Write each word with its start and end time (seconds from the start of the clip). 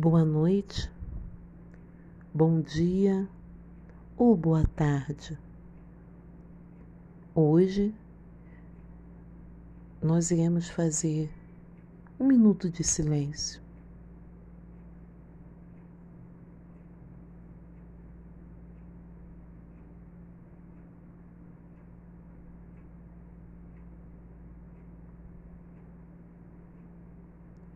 boa 0.00 0.24
noite, 0.24 0.88
bom 2.32 2.60
dia 2.60 3.28
ou 4.16 4.36
boa 4.36 4.64
tarde. 4.64 5.36
Hoje 7.34 7.92
nós 10.00 10.30
iremos 10.30 10.68
fazer 10.68 11.28
um 12.16 12.28
minuto 12.28 12.70
de 12.70 12.84
silêncio. 12.84 13.60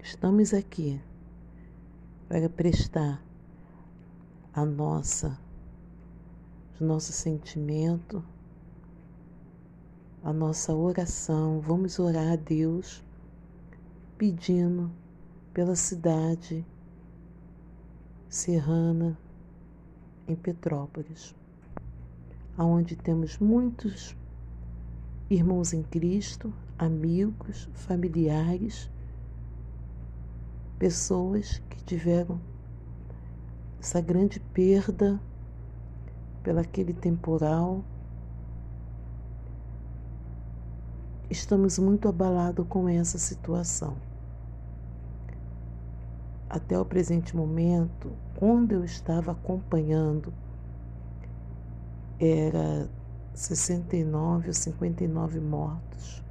Estamos 0.01 0.55
aqui 0.55 1.01
para 2.33 2.49
prestar 2.49 3.23
a 4.55 4.65
nossa, 4.65 5.39
o 6.81 6.85
nosso 6.85 7.13
sentimento, 7.13 8.25
a 10.25 10.33
nossa 10.33 10.73
oração. 10.73 11.61
Vamos 11.61 11.99
orar 11.99 12.33
a 12.33 12.37
Deus 12.37 13.05
pedindo 14.17 14.91
pela 15.53 15.77
cidade 15.77 16.65
serrana 18.31 19.19
em 20.27 20.35
Petrópolis, 20.35 21.35
aonde 22.57 22.97
temos 22.97 23.37
muitos 23.37 24.17
irmãos 25.29 25.75
em 25.75 25.83
Cristo, 25.83 26.51
amigos, 26.79 27.69
familiares 27.75 28.91
pessoas 30.83 31.63
que 31.71 31.85
tiveram 31.85 32.41
essa 33.79 34.01
grande 34.01 34.41
perda 34.41 35.21
pelaquele 36.43 36.93
temporal. 36.93 37.85
Estamos 41.31 41.79
muito 41.79 42.09
abalados 42.09 42.67
com 42.69 42.89
essa 42.89 43.17
situação. 43.17 43.97
Até 46.51 46.77
o 46.77 46.85
presente 46.85 47.37
momento, 47.37 48.11
quando 48.35 48.73
eu 48.73 48.85
estava 48.85 49.31
acompanhando, 49.31 50.35
era 52.19 52.91
69 53.33 54.49
ou 54.49 54.53
59 54.53 55.39
mortos 55.39 56.25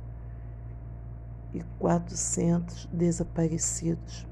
e 1.53 1.63
400 1.80 2.88
desaparecidos 2.88 4.30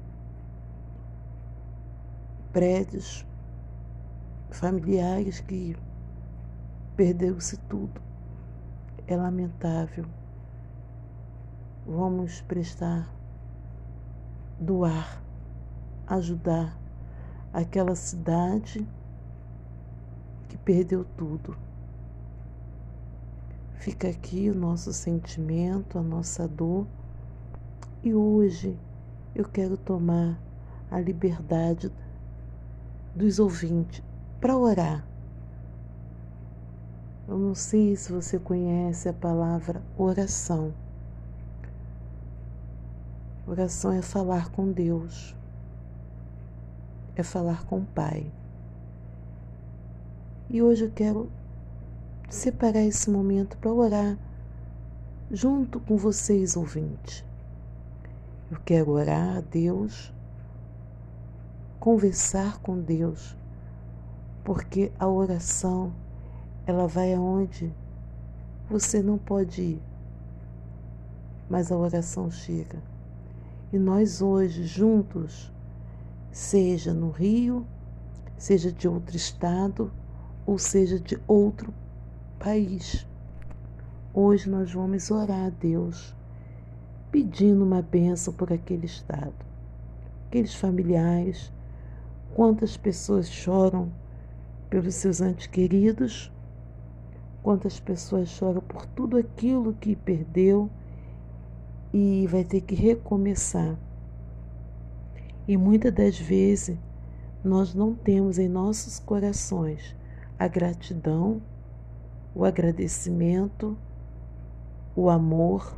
prédios, 2.52 3.24
familiares 4.50 5.40
que 5.40 5.76
perdeu-se 6.96 7.56
tudo. 7.68 8.00
É 9.06 9.16
lamentável. 9.16 10.04
Vamos 11.86 12.40
prestar, 12.42 13.12
doar, 14.58 15.22
ajudar 16.06 16.78
aquela 17.52 17.94
cidade 17.94 18.86
que 20.48 20.56
perdeu 20.58 21.04
tudo. 21.16 21.56
Fica 23.74 24.08
aqui 24.08 24.50
o 24.50 24.54
nosso 24.54 24.92
sentimento, 24.92 25.98
a 25.98 26.02
nossa 26.02 26.46
dor. 26.46 26.86
E 28.02 28.14
hoje 28.14 28.78
eu 29.34 29.44
quero 29.46 29.76
tomar 29.76 30.38
a 30.90 31.00
liberdade 31.00 31.90
dos 33.14 33.38
ouvintes 33.38 34.02
para 34.40 34.56
orar. 34.56 35.04
Eu 37.28 37.38
não 37.38 37.54
sei 37.54 37.94
se 37.94 38.12
você 38.12 38.38
conhece 38.38 39.08
a 39.08 39.12
palavra 39.12 39.82
oração. 39.96 40.72
Oração 43.46 43.92
é 43.92 44.02
falar 44.02 44.50
com 44.50 44.72
Deus, 44.72 45.34
é 47.16 47.22
falar 47.22 47.64
com 47.66 47.78
o 47.78 47.84
Pai. 47.84 48.32
E 50.48 50.60
hoje 50.60 50.84
eu 50.84 50.90
quero 50.90 51.30
separar 52.28 52.82
esse 52.82 53.10
momento 53.10 53.56
para 53.58 53.72
orar 53.72 54.18
junto 55.30 55.78
com 55.78 55.96
vocês, 55.96 56.56
ouvintes. 56.56 57.24
Eu 58.50 58.58
quero 58.64 58.90
orar 58.90 59.36
a 59.36 59.40
Deus 59.40 60.12
conversar 61.80 62.58
com 62.58 62.78
Deus, 62.78 63.34
porque 64.44 64.92
a 64.98 65.08
oração 65.08 65.90
ela 66.66 66.86
vai 66.86 67.14
aonde 67.14 67.72
você 68.68 69.02
não 69.02 69.16
pode 69.16 69.62
ir, 69.62 69.82
mas 71.48 71.72
a 71.72 71.76
oração 71.78 72.30
chega. 72.30 72.78
E 73.72 73.78
nós 73.78 74.20
hoje 74.20 74.64
juntos, 74.64 75.50
seja 76.30 76.92
no 76.92 77.10
Rio, 77.10 77.66
seja 78.36 78.70
de 78.70 78.86
outro 78.86 79.16
estado 79.16 79.90
ou 80.46 80.58
seja 80.58 81.00
de 81.00 81.18
outro 81.26 81.72
país, 82.38 83.06
hoje 84.12 84.50
nós 84.50 84.70
vamos 84.70 85.10
orar 85.10 85.46
a 85.46 85.50
Deus 85.50 86.14
pedindo 87.10 87.64
uma 87.64 87.80
bênção 87.80 88.34
por 88.34 88.52
aquele 88.52 88.84
estado, 88.84 89.34
aqueles 90.28 90.54
familiares 90.54 91.50
Quantas 92.34 92.76
pessoas 92.76 93.28
choram 93.28 93.90
pelos 94.68 94.94
seus 94.94 95.20
entes 95.20 95.48
queridos? 95.48 96.32
Quantas 97.42 97.80
pessoas 97.80 98.28
choram 98.28 98.60
por 98.60 98.86
tudo 98.86 99.16
aquilo 99.16 99.74
que 99.74 99.96
perdeu 99.96 100.70
e 101.92 102.26
vai 102.28 102.44
ter 102.44 102.60
que 102.60 102.76
recomeçar? 102.76 103.76
E 105.48 105.56
muitas 105.56 105.92
das 105.92 106.18
vezes 106.18 106.78
nós 107.42 107.74
não 107.74 107.94
temos 107.94 108.38
em 108.38 108.48
nossos 108.48 109.00
corações 109.00 109.96
a 110.38 110.46
gratidão, 110.46 111.42
o 112.32 112.44
agradecimento, 112.44 113.76
o 114.94 115.10
amor, 115.10 115.76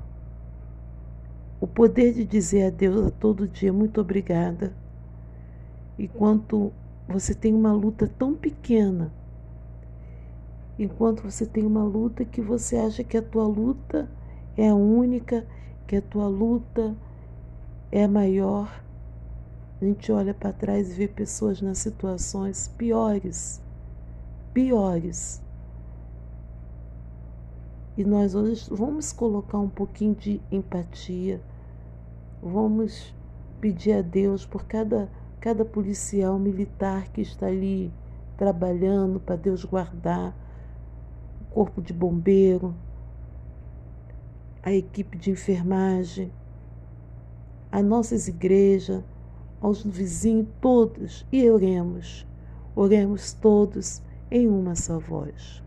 o 1.59 1.67
poder 1.67 2.13
de 2.13 2.27
dizer 2.27 2.67
a 2.67 2.71
Deus 2.71 3.07
a 3.07 3.11
todo 3.11 3.49
dia 3.49 3.73
muito 3.73 4.01
obrigada 4.01 4.82
enquanto 6.03 6.73
você 7.07 7.33
tem 7.33 7.55
uma 7.55 7.73
luta 7.73 8.11
tão 8.19 8.35
pequena, 8.35 9.13
enquanto 10.77 11.23
você 11.23 11.47
tem 11.47 11.65
uma 11.65 11.85
luta 11.85 12.25
que 12.25 12.41
você 12.41 12.77
acha 12.77 13.05
que 13.05 13.17
a 13.17 13.23
tua 13.23 13.47
luta 13.47 14.11
é 14.57 14.69
a 14.69 14.75
única, 14.75 15.47
que 15.87 15.95
a 15.95 16.03
tua 16.03 16.27
luta 16.27 16.97
é 17.93 18.03
a 18.03 18.09
maior, 18.09 18.83
a 19.81 19.85
gente 19.85 20.11
olha 20.11 20.35
para 20.35 20.53
trás 20.53 20.91
e 20.91 20.95
vê 20.95 21.07
pessoas 21.07 21.63
nas 21.63 21.79
situações 21.79 22.67
piores, 22.67 23.63
piores. 24.53 25.41
E 27.97 28.03
nós 28.03 28.35
hoje 28.35 28.67
vamos 28.71 29.13
colocar 29.13 29.59
um 29.59 29.69
pouquinho 29.69 30.17
de 30.17 30.41
empatia, 30.51 31.41
vamos 32.43 33.15
pedir 33.61 33.93
a 33.93 34.03
Deus 34.03 34.45
por 34.45 34.65
cada 34.65 35.09
cada 35.43 35.65
policial 35.65 36.39
militar 36.39 37.09
que 37.09 37.21
está 37.21 37.49
ali 37.49 37.93
trabalhando 38.37 39.19
para 39.19 39.35
Deus 39.35 39.65
guardar, 39.65 40.33
o 41.41 41.45
corpo 41.53 41.83
de 41.83 41.93
bombeiro, 41.93 42.73
a 44.63 44.73
equipe 44.73 45.19
de 45.19 45.33
enfermagem, 45.33 46.33
as 47.73 47.85
nossas 47.85 48.29
igrejas, 48.29 49.03
aos 49.61 49.83
vizinhos, 49.83 50.47
todos, 50.61 51.27
e 51.33 51.51
oremos, 51.51 52.25
oremos 52.77 53.33
todos 53.33 54.01
em 54.31 54.47
uma 54.47 54.77
só 54.77 55.01
voz. 55.01 55.61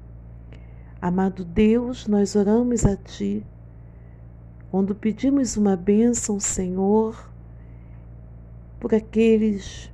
Amado 1.02 1.44
Deus, 1.44 2.08
nós 2.08 2.34
oramos 2.38 2.86
a 2.86 2.96
Ti. 2.96 3.46
Quando 4.72 4.96
pedimos 4.96 5.58
uma 5.58 5.76
bênção, 5.76 6.40
Senhor, 6.40 7.35
por 8.86 8.94
aqueles, 8.94 9.92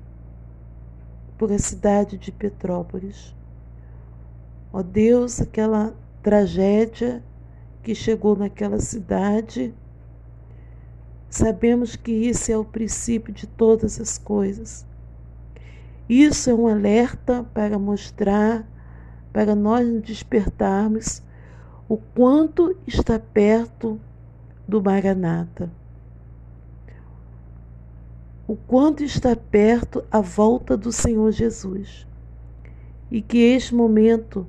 por 1.38 1.50
a 1.50 1.58
cidade 1.58 2.18
de 2.18 2.30
Petrópolis. 2.30 3.34
Ó 4.74 4.84
Deus, 4.84 5.40
aquela 5.40 5.96
tragédia 6.22 7.24
que 7.82 7.96
chegou 7.96 8.36
naquela 8.36 8.82
cidade, 8.82 9.74
sabemos 11.30 11.96
que 11.96 12.12
isso 12.12 12.52
é 12.52 12.58
o 12.58 12.66
princípio 12.66 13.34
de 13.34 13.48
todas 13.48 13.98
as 13.98 14.18
coisas. 14.18 14.86
Isso 16.10 16.50
é 16.50 16.54
um 16.54 16.68
alerta 16.68 17.46
para 17.54 17.80
mostrar, 17.80 18.68
para 19.32 19.56
nós 19.56 19.88
nos 19.88 20.02
despertarmos 20.02 21.24
o 21.88 21.96
quanto 21.96 22.76
está 22.86 23.18
perto 23.18 23.98
do 24.68 24.84
Maranata 24.84 25.72
o 28.52 28.58
quanto 28.68 29.02
está 29.02 29.34
perto 29.34 30.04
a 30.12 30.20
volta 30.20 30.76
do 30.76 30.92
Senhor 30.92 31.32
Jesus. 31.32 32.06
E 33.10 33.22
que 33.22 33.38
este 33.38 33.74
momento, 33.74 34.46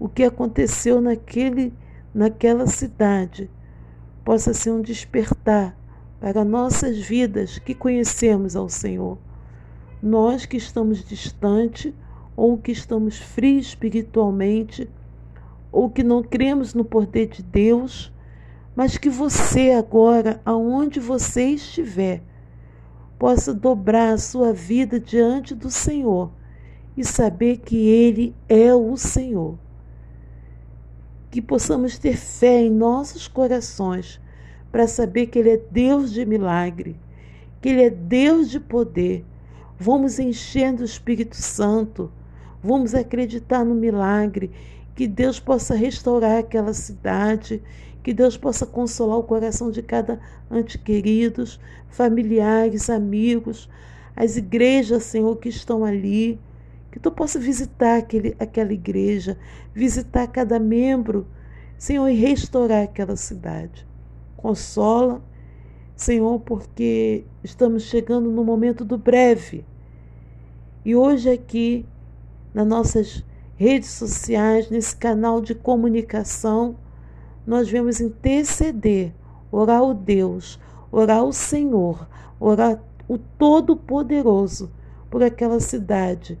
o 0.00 0.08
que 0.08 0.24
aconteceu 0.24 1.02
naquele, 1.02 1.70
naquela 2.14 2.66
cidade, 2.66 3.50
possa 4.24 4.54
ser 4.54 4.70
um 4.70 4.80
despertar 4.80 5.76
para 6.18 6.46
nossas 6.46 6.96
vidas 6.96 7.58
que 7.58 7.74
conhecemos 7.74 8.56
ao 8.56 8.70
Senhor. 8.70 9.18
Nós 10.02 10.46
que 10.46 10.56
estamos 10.56 11.04
distantes 11.04 11.92
ou 12.34 12.56
que 12.56 12.72
estamos 12.72 13.18
frios 13.18 13.66
espiritualmente, 13.66 14.88
ou 15.70 15.90
que 15.90 16.02
não 16.02 16.22
cremos 16.22 16.72
no 16.72 16.86
poder 16.86 17.26
de 17.26 17.42
Deus, 17.42 18.10
mas 18.74 18.96
que 18.96 19.10
você 19.10 19.72
agora, 19.72 20.40
aonde 20.42 20.98
você 20.98 21.48
estiver, 21.50 22.22
possa 23.22 23.54
dobrar 23.54 24.14
a 24.14 24.18
sua 24.18 24.52
vida 24.52 24.98
diante 24.98 25.54
do 25.54 25.70
Senhor 25.70 26.32
e 26.96 27.04
saber 27.04 27.58
que 27.58 27.76
Ele 27.76 28.34
é 28.48 28.74
o 28.74 28.96
Senhor. 28.96 29.56
Que 31.30 31.40
possamos 31.40 31.96
ter 31.98 32.16
fé 32.16 32.62
em 32.62 32.70
nossos 32.70 33.28
corações 33.28 34.20
para 34.72 34.88
saber 34.88 35.26
que 35.26 35.38
Ele 35.38 35.50
é 35.50 35.56
Deus 35.56 36.12
de 36.12 36.26
milagre, 36.26 36.98
que 37.60 37.68
Ele 37.68 37.84
é 37.84 37.90
Deus 37.90 38.50
de 38.50 38.58
poder. 38.58 39.24
Vamos 39.78 40.18
enchendo 40.18 40.82
o 40.82 40.84
Espírito 40.84 41.36
Santo, 41.36 42.10
vamos 42.60 42.92
acreditar 42.92 43.64
no 43.64 43.76
milagre, 43.76 44.50
que 44.96 45.06
Deus 45.06 45.38
possa 45.38 45.76
restaurar 45.76 46.40
aquela 46.40 46.74
cidade, 46.74 47.62
que 48.02 48.12
Deus 48.12 48.36
possa 48.36 48.66
consolar 48.66 49.18
o 49.18 49.22
coração 49.22 49.70
de 49.70 49.82
cada 49.82 50.20
ante 50.50 50.78
queridos, 50.78 51.60
familiares, 51.88 52.90
amigos, 52.90 53.68
as 54.16 54.36
igrejas, 54.36 55.04
Senhor, 55.04 55.36
que 55.36 55.48
estão 55.48 55.84
ali. 55.84 56.38
Que 56.90 56.98
tu 56.98 57.10
possa 57.10 57.38
visitar 57.38 57.96
aquele, 57.96 58.36
aquela 58.38 58.72
igreja, 58.72 59.38
visitar 59.74 60.26
cada 60.26 60.58
membro, 60.58 61.26
Senhor, 61.78 62.06
e 62.08 62.14
restaurar 62.14 62.82
aquela 62.82 63.16
cidade. 63.16 63.86
Consola, 64.36 65.22
Senhor, 65.96 66.40
porque 66.40 67.24
estamos 67.42 67.84
chegando 67.84 68.30
no 68.30 68.44
momento 68.44 68.84
do 68.84 68.98
breve. 68.98 69.64
E 70.84 70.94
hoje 70.94 71.30
aqui, 71.30 71.86
nas 72.52 72.66
nossas 72.66 73.24
redes 73.56 73.90
sociais, 73.90 74.68
nesse 74.68 74.94
canal 74.94 75.40
de 75.40 75.54
comunicação, 75.54 76.76
nós 77.46 77.68
vemos 77.68 78.00
interceder, 78.00 79.12
orar 79.50 79.80
ao 79.80 79.94
Deus, 79.94 80.58
orar 80.90 81.18
ao 81.18 81.32
Senhor, 81.32 82.06
orar 82.38 82.80
o 83.08 83.18
Todo-Poderoso 83.18 84.70
por 85.10 85.22
aquela 85.22 85.60
cidade 85.60 86.38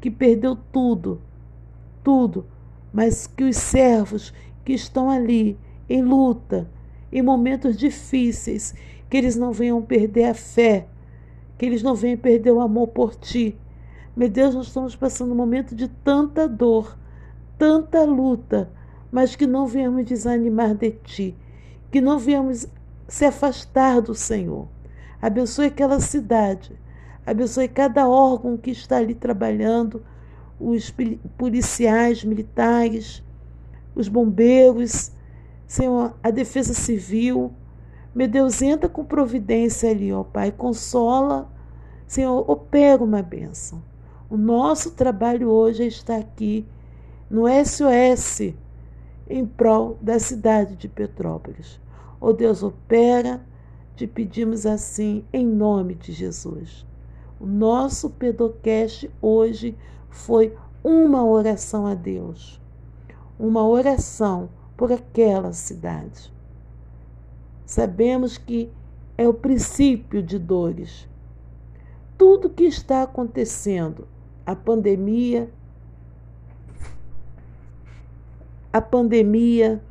que 0.00 0.10
perdeu 0.10 0.56
tudo, 0.72 1.20
tudo, 2.02 2.44
mas 2.92 3.26
que 3.26 3.44
os 3.44 3.56
servos 3.56 4.34
que 4.64 4.72
estão 4.72 5.08
ali 5.08 5.56
em 5.88 6.02
luta, 6.02 6.68
em 7.12 7.22
momentos 7.22 7.76
difíceis, 7.76 8.74
que 9.08 9.16
eles 9.16 9.36
não 9.36 9.52
venham 9.52 9.80
perder 9.80 10.24
a 10.24 10.34
fé, 10.34 10.88
que 11.56 11.64
eles 11.64 11.82
não 11.82 11.94
venham 11.94 12.18
perder 12.18 12.50
o 12.50 12.60
amor 12.60 12.88
por 12.88 13.14
ti. 13.14 13.56
Meu 14.16 14.28
Deus, 14.28 14.54
nós 14.54 14.66
estamos 14.66 14.96
passando 14.96 15.32
um 15.32 15.36
momento 15.36 15.74
de 15.74 15.88
tanta 15.88 16.48
dor, 16.48 16.96
tanta 17.56 18.04
luta 18.04 18.68
mas 19.12 19.36
que 19.36 19.46
não 19.46 19.66
venhamos 19.66 20.06
desanimar 20.06 20.74
de 20.74 20.90
ti, 20.90 21.36
que 21.90 22.00
não 22.00 22.18
venhamos 22.18 22.66
se 23.06 23.26
afastar 23.26 24.00
do 24.00 24.14
Senhor. 24.14 24.66
Abençoe 25.20 25.66
aquela 25.66 26.00
cidade, 26.00 26.72
abençoe 27.26 27.68
cada 27.68 28.08
órgão 28.08 28.56
que 28.56 28.70
está 28.70 28.96
ali 28.96 29.14
trabalhando, 29.14 30.02
os 30.58 30.94
policiais, 31.36 32.24
militares, 32.24 33.22
os 33.94 34.08
bombeiros, 34.08 35.12
Senhor, 35.66 36.14
a 36.22 36.30
defesa 36.30 36.72
civil. 36.72 37.52
Meu 38.14 38.28
Deus, 38.28 38.62
entra 38.62 38.88
com 38.88 39.04
providência 39.04 39.90
ali, 39.90 40.10
ó 40.12 40.22
Pai, 40.22 40.50
consola, 40.50 41.50
Senhor, 42.06 42.50
opera 42.50 43.02
uma 43.02 43.22
bênção. 43.22 43.82
O 44.30 44.36
nosso 44.38 44.92
trabalho 44.92 45.50
hoje 45.50 45.82
é 45.82 45.86
estar 45.86 46.16
aqui 46.16 46.66
no 47.28 47.42
SOS 47.46 48.54
em 49.32 49.46
prol 49.46 49.96
da 50.02 50.18
cidade 50.18 50.76
de 50.76 50.86
Petrópolis. 50.86 51.80
Ó 52.20 52.28
oh 52.28 52.32
Deus, 52.34 52.62
opera, 52.62 53.40
te 53.96 54.06
pedimos 54.06 54.66
assim, 54.66 55.24
em 55.32 55.46
nome 55.46 55.94
de 55.94 56.12
Jesus. 56.12 56.86
O 57.40 57.46
nosso 57.46 58.10
Pedocast 58.10 59.10
hoje 59.22 59.74
foi 60.10 60.54
uma 60.84 61.24
oração 61.24 61.86
a 61.86 61.94
Deus, 61.94 62.60
uma 63.38 63.66
oração 63.66 64.50
por 64.76 64.92
aquela 64.92 65.54
cidade. 65.54 66.30
Sabemos 67.64 68.36
que 68.36 68.70
é 69.16 69.26
o 69.26 69.32
princípio 69.32 70.22
de 70.22 70.38
dores. 70.38 71.08
Tudo 72.18 72.50
que 72.50 72.64
está 72.64 73.02
acontecendo, 73.02 74.06
a 74.44 74.54
pandemia, 74.54 75.50
a 78.72 78.80
pandemia, 78.80 79.82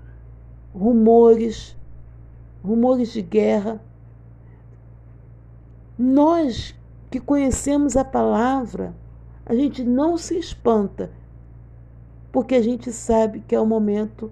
rumores, 0.74 1.78
rumores 2.64 3.12
de 3.12 3.22
guerra. 3.22 3.82
Nós 5.98 6.76
que 7.10 7.20
conhecemos 7.20 7.96
a 7.98 8.06
palavra, 8.06 8.96
a 9.46 9.54
gente 9.54 9.84
não 9.84 10.18
se 10.18 10.38
espanta, 10.38 11.12
porque 12.32 12.56
a 12.56 12.62
gente 12.62 12.92
sabe 12.92 13.42
que 13.42 13.54
é 13.54 13.60
o 13.60 13.66
momento 13.66 14.32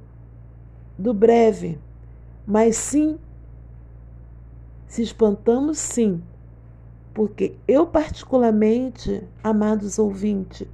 do 0.97 1.13
breve, 1.13 1.77
mas 2.47 2.77
sim, 2.77 3.19
se 4.87 5.03
espantamos 5.03 5.77
sim, 5.77 6.23
porque 7.13 7.55
eu, 7.67 7.85
particularmente, 7.85 9.23
amados 9.43 9.99
ouvintes, 9.99 10.67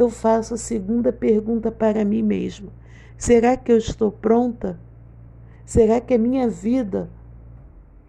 eu 0.00 0.08
faço 0.08 0.54
a 0.54 0.56
segunda 0.56 1.12
pergunta 1.12 1.72
para 1.72 2.04
mim 2.04 2.22
mesmo: 2.22 2.72
será 3.16 3.56
que 3.56 3.72
eu 3.72 3.76
estou 3.76 4.12
pronta? 4.12 4.78
Será 5.64 6.00
que 6.00 6.14
a 6.14 6.18
minha 6.18 6.48
vida 6.48 7.10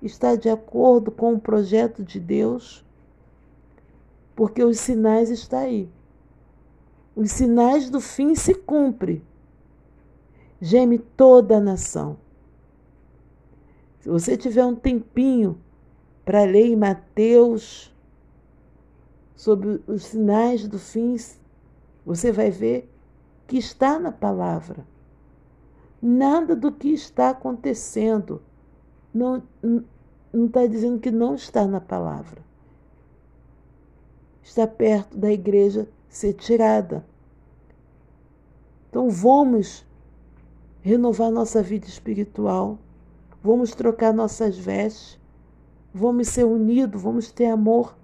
está 0.02 0.36
de 0.36 0.50
acordo 0.50 1.12
com 1.12 1.34
o 1.34 1.40
projeto 1.40 2.04
de 2.04 2.20
Deus? 2.20 2.86
Porque 4.36 4.64
os 4.64 4.80
sinais 4.80 5.30
estão 5.30 5.60
aí. 5.60 5.90
Os 7.16 7.32
sinais 7.32 7.90
do 7.90 8.00
fim 8.00 8.36
se 8.36 8.54
cumprem. 8.54 9.22
Geme 10.62 11.00
toda 11.00 11.58
a 11.58 11.60
nação. 11.60 12.18
Se 14.00 14.08
você 14.08 14.38
tiver 14.38 14.64
um 14.64 14.76
tempinho 14.76 15.60
para 16.24 16.44
ler 16.44 16.68
em 16.68 16.76
Mateus 16.76 17.94
sobre 19.36 19.82
os 19.88 20.06
sinais 20.06 20.68
do 20.68 20.78
fim, 20.78 21.16
você 22.10 22.32
vai 22.32 22.50
ver 22.50 22.90
que 23.46 23.56
está 23.56 24.00
na 24.00 24.12
palavra. 24.12 24.84
Nada 26.02 26.56
do 26.56 26.72
que 26.72 26.90
está 26.90 27.30
acontecendo 27.30 28.42
não 29.14 29.44
está 30.34 30.66
dizendo 30.66 31.00
que 31.00 31.12
não 31.12 31.36
está 31.36 31.68
na 31.68 31.80
palavra. 31.80 32.42
Está 34.42 34.66
perto 34.66 35.16
da 35.20 35.32
igreja 35.32 35.88
ser 36.10 36.34
tirada. 36.34 37.06
Então 38.90 39.08
vamos 39.12 39.86
renovar 40.82 41.30
nossa 41.30 41.62
vida 41.62 41.86
espiritual, 41.86 42.80
vamos 43.44 43.76
trocar 43.76 44.16
nossas 44.16 44.58
vestes, 44.58 45.20
vamos 45.94 46.30
ser 46.30 46.46
unidos, 46.46 47.00
vamos 47.00 47.32
ter 47.32 47.46
amor, 47.46 47.96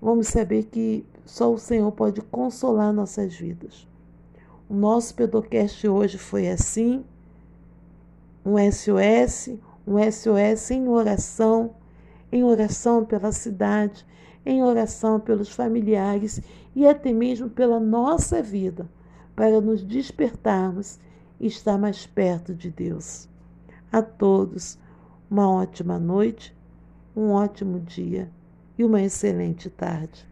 vamos 0.00 0.28
saber 0.28 0.66
que 0.66 1.04
só 1.24 1.52
o 1.52 1.58
Senhor 1.58 1.90
pode 1.92 2.20
consolar 2.22 2.92
nossas 2.92 3.34
vidas. 3.34 3.88
O 4.68 4.74
nosso 4.74 5.14
Pedocast 5.14 5.86
hoje 5.88 6.16
foi 6.16 6.48
assim, 6.48 7.04
um 8.44 8.54
SOS, 8.70 9.58
um 9.86 9.98
SOS 10.10 10.70
em 10.70 10.88
oração, 10.88 11.74
em 12.30 12.44
oração 12.44 13.04
pela 13.04 13.32
cidade, 13.32 14.06
em 14.46 14.62
oração 14.62 15.18
pelos 15.18 15.50
familiares 15.50 16.40
e 16.74 16.86
até 16.86 17.12
mesmo 17.12 17.50
pela 17.50 17.80
nossa 17.80 18.42
vida, 18.42 18.88
para 19.34 19.60
nos 19.60 19.82
despertarmos 19.82 20.98
e 21.40 21.46
estar 21.46 21.76
mais 21.76 22.06
perto 22.06 22.54
de 22.54 22.70
Deus. 22.70 23.28
A 23.90 24.00
todos, 24.02 24.78
uma 25.30 25.50
ótima 25.50 25.98
noite, 25.98 26.56
um 27.16 27.30
ótimo 27.30 27.80
dia 27.80 28.30
e 28.78 28.84
uma 28.84 29.02
excelente 29.02 29.68
tarde. 29.68 30.29